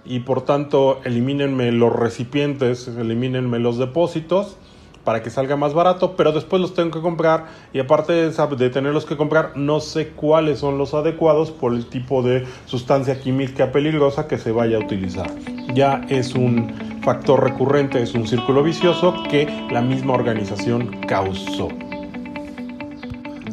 y 0.04 0.21
por 0.21 0.42
tanto 0.42 1.00
elimínenme 1.04 1.73
los 1.73 1.92
recipientes, 1.92 2.88
elimínenme 2.88 3.59
los 3.59 3.78
depósitos 3.78 4.57
para 5.04 5.23
que 5.23 5.30
salga 5.30 5.57
más 5.57 5.75
barato, 5.75 6.14
pero 6.16 6.33
después 6.33 6.61
los 6.61 6.75
tengo 6.75 6.90
que 6.90 7.00
comprar 7.00 7.47
y 7.73 7.78
aparte 7.78 8.12
de 8.12 8.71
tenerlos 8.71 9.07
que 9.07 9.16
comprar, 9.16 9.52
no 9.57 9.80
sé 9.80 10.09
cuáles 10.09 10.59
son 10.59 10.78
los 10.78 10.95
adecuados 10.95 11.50
por 11.50 11.73
el 11.73 11.87
tipo 11.87 12.23
de 12.23 12.47
sustancia 12.66 13.21
química 13.21 13.73
peligrosa 13.73 14.28
que 14.28 14.38
se 14.38 14.52
vaya 14.52 14.76
a 14.76 14.80
utilizar. 14.80 15.30
Ya 15.75 16.02
es 16.09 16.35
un 16.35 16.73
factor 17.02 17.42
recurrente, 17.42 18.02
es 18.02 18.14
un 18.14 18.26
círculo 18.26 18.62
vicioso 18.62 19.14
que 19.30 19.47
la 19.71 19.80
misma 19.80 20.14
organización 20.14 21.00
causó 21.07 21.69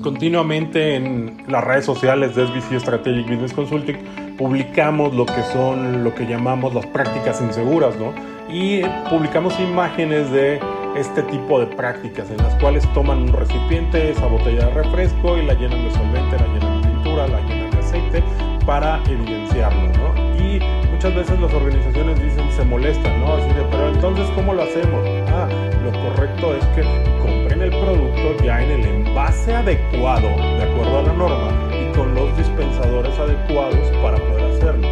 continuamente 0.08 0.96
en 0.96 1.44
las 1.50 1.62
redes 1.66 1.84
sociales 1.84 2.34
de 2.34 2.48
SBC 2.48 2.80
Strategic 2.80 3.27
Business 3.27 3.51
Consulting 3.51 3.98
publicamos 4.38 5.13
lo 5.13 5.25
que 5.25 5.44
son 5.51 6.04
lo 6.04 6.13
que 6.16 6.25
llamamos 6.25 6.74
las 6.74 6.86
prácticas 6.86 7.42
inseguras, 7.42 7.96
¿no? 7.98 8.13
Y 8.50 8.82
publicamos 9.10 9.60
imágenes 9.60 10.32
de 10.32 10.60
este 10.96 11.24
tipo 11.24 11.60
de 11.60 11.67
prácticas 11.67 12.29
en 12.29 12.38
las 12.38 12.53
cuales 12.56 12.88
toman 12.94 13.24
un 13.24 13.34
recipiente, 13.34 14.12
esa 14.12 14.25
botella 14.27 14.67
de 14.67 14.74
refresco 14.84 15.38
y 15.38 15.46
la 15.46 15.53
llenan 15.53 15.84
de 15.84 15.91
solvente, 15.91 16.38
la 16.38 16.48
llenan 16.48 16.82
de 16.82 16.88
pintura, 16.88 17.27
la 17.27 17.41
llenan 17.41 17.72
de 17.72 17.77
aceite 17.77 18.24
para 18.65 19.01
evidenciarlo, 19.10 19.89
¿no? 19.94 20.44
Y 20.44 20.60
muchas 20.91 21.15
veces 21.15 21.39
las 21.39 21.53
organizaciones 21.53 22.22
dicen, 22.22 22.51
se 22.51 22.65
molestan, 22.65 23.20
¿no? 23.20 23.34
Así 23.34 23.48
de, 23.48 23.63
pero 23.72 23.89
entonces, 23.89 24.29
¿cómo 24.36 24.53
lo 24.53 24.63
hacemos? 24.63 25.06
Ah, 25.29 25.48
lo 25.84 25.91
correcto 25.91 26.56
es 26.56 26.65
que 26.67 26.84
compren 27.22 27.62
el 27.62 27.70
producto 27.70 28.44
ya 28.44 28.62
en 28.62 28.72
el 28.72 28.86
envase 28.86 29.56
adecuado, 29.56 30.27
de 30.27 30.63
acuerdo 30.63 31.00
a 31.00 31.03
la 31.03 31.13
norma, 31.13 31.51
y 31.72 31.96
con 31.96 32.13
los 32.13 32.36
dispensadores 32.38 33.17
adecuados 33.17 33.89
para 34.01 34.17
poder 34.17 34.51
hacerlo. 34.51 34.88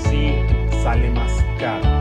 Si 0.00 0.34
sale 0.82 1.10
más 1.10 1.44
caro, 1.58 1.91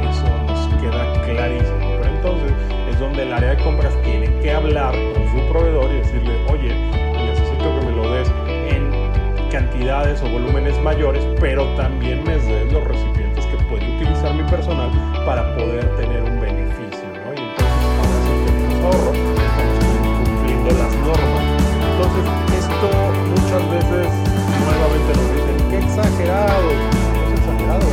donde 3.01 3.23
el 3.23 3.33
área 3.33 3.55
de 3.55 3.63
compras 3.63 3.93
tiene 4.03 4.31
que 4.41 4.53
hablar 4.53 4.93
con 5.13 5.27
su 5.27 5.51
proveedor 5.51 5.91
y 5.91 5.97
decirle, 5.97 6.33
oye, 6.49 6.73
necesito 7.25 7.79
que 7.79 7.85
me 7.85 7.91
lo 7.91 8.09
des 8.11 8.31
en 8.69 8.89
cantidades 9.49 10.21
o 10.21 10.29
volúmenes 10.29 10.79
mayores, 10.81 11.25
pero 11.41 11.65
también 11.75 12.23
me 12.23 12.37
des 12.37 12.71
los 12.71 12.83
recipientes 12.87 13.11
puede 13.71 13.89
utilizar 13.95 14.33
mi 14.33 14.43
personal 14.51 14.91
para 15.25 15.55
poder 15.55 15.87
tener 15.95 16.21
un 16.23 16.41
beneficio, 16.41 17.07
¿no? 17.23 17.31
Y 17.31 17.39
entonces 17.39 17.71
ahora 17.95 18.17
sí 18.19 18.33
tenemos 18.45 18.75
ahorro, 18.83 19.11
estamos 19.15 19.79
cumpliendo 20.27 20.69
las 20.75 20.93
normas. 21.07 21.45
Entonces 21.87 22.25
esto 22.59 22.87
muchas 23.31 23.63
veces 23.71 24.07
nuevamente 24.59 25.11
nos 25.15 25.27
dicen, 25.31 25.57
qué 25.71 25.77
exagerado, 25.79 26.67
es 26.71 27.39
exagerado, 27.39 27.87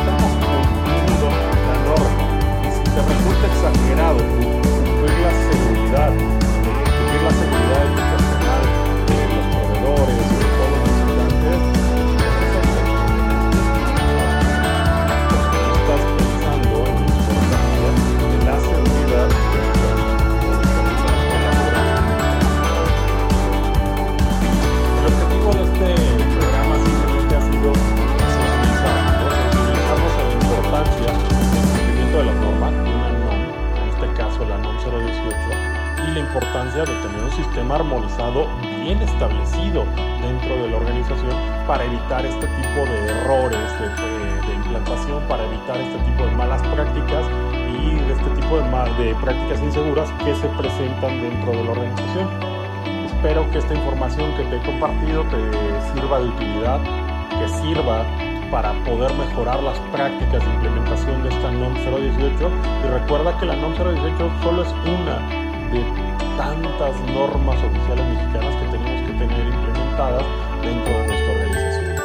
estamos 0.00 0.32
cumpliendo 0.40 1.26
la 1.68 1.76
norma. 1.84 2.24
Y 2.64 2.70
si 2.72 2.82
te 2.82 3.00
resulta 3.04 3.44
exagerado 3.52 4.29
sistema 37.44 37.76
armonizado 37.76 38.46
bien 38.84 39.00
establecido 39.00 39.84
dentro 40.20 40.62
de 40.62 40.70
la 40.70 40.76
organización 40.76 41.32
para 41.66 41.84
evitar 41.84 42.24
este 42.26 42.46
tipo 42.46 42.84
de 42.84 43.06
errores 43.08 43.68
de, 43.80 44.54
implantación, 44.54 45.22
para 45.28 45.44
evitar 45.44 45.80
este 45.80 45.98
tipo 46.04 46.24
de 46.24 46.30
malas 46.32 46.62
prácticas 46.62 47.24
y 47.80 47.94
de 47.96 48.12
este 48.12 48.30
tipo 48.40 48.56
de, 48.56 49.04
de 49.04 49.14
prácticas 49.14 49.60
inseguras 49.62 50.10
que 50.24 50.34
se 50.34 50.48
presentan 50.48 51.20
dentro 51.22 51.52
de 51.52 51.64
la 51.64 51.70
organización. 51.70 52.28
Espero 53.06 53.50
que 53.50 53.58
esta 53.58 53.74
información 53.74 54.34
que 54.36 54.44
te 54.44 54.56
he 54.56 54.62
compartido 54.62 55.24
te 55.24 55.40
sirva 55.94 56.20
de 56.20 56.28
utilidad, 56.28 56.80
que 57.38 57.48
sirva 57.48 58.04
para 58.50 58.72
poder 58.84 59.12
mejorar 59.14 59.62
las 59.62 59.78
prácticas 59.92 60.44
de 60.44 60.50
implementación 60.54 61.22
de 61.22 61.28
esta 61.28 61.50
NOM 61.50 61.74
018 61.74 62.50
y 62.84 62.88
recuerda 62.88 63.38
que 63.38 63.46
la 63.46 63.56
NOM 63.56 63.72
018 63.74 64.30
solo 64.42 64.62
es 64.62 64.74
una 64.84 65.50
de 65.70 65.99
tantas 66.40 66.96
normas 67.12 67.58
oficiales 67.60 68.04
mexicanas 68.08 68.56
que 68.56 68.66
tenemos 68.72 69.00
que 69.04 69.12
tener 69.12 69.44
implementadas 69.44 70.24
dentro 70.64 70.92
de 70.96 71.06
nuestra 71.06 71.30
organización. 71.36 71.96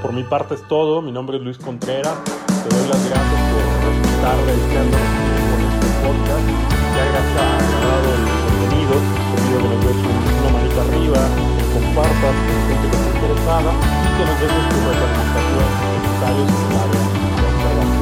Por 0.00 0.12
mi 0.14 0.24
parte 0.24 0.54
es 0.54 0.62
todo, 0.68 1.02
mi 1.02 1.12
nombre 1.12 1.36
es 1.36 1.42
Luis 1.42 1.58
Contreras, 1.58 2.16
te 2.24 2.68
doy 2.72 2.88
las 2.88 3.02
gracias 3.04 3.40
por 3.52 3.60
estar 4.08 4.36
dedicándonos 4.40 5.12
con 5.52 5.60
este 5.68 5.88
podcast, 6.00 6.46
que 6.48 6.98
hayas 7.04 7.28
agradado 7.36 8.08
el 8.16 8.24
contenido, 8.40 8.94
te 9.04 9.36
pido 9.44 9.56
que 9.60 9.68
nos 9.68 9.80
des 9.84 10.00
una 10.00 10.50
manita 10.56 10.80
arriba, 10.80 11.20
que 11.60 11.64
compartas 11.76 12.36
con 12.40 12.56
gente 12.72 12.86
que 12.88 12.96
esté 12.96 13.10
interesada 13.20 13.70
y 13.76 14.08
que 14.16 14.22
nos 14.24 14.36
dejes 14.40 14.64
tu 14.64 14.76
retroalimentación, 14.80 15.68
comentarios 15.76 16.48
en 16.56 16.72
el 16.72 16.88
de 16.88 17.44
observación, 17.52 18.00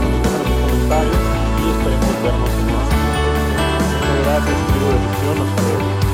comentarios 0.62 1.23
y 1.59 1.64
esperemos 1.75 2.14
vernos 2.23 2.55
en 2.55 2.66
más 2.70 2.94
gracias, 4.25 4.57
de 4.57 6.13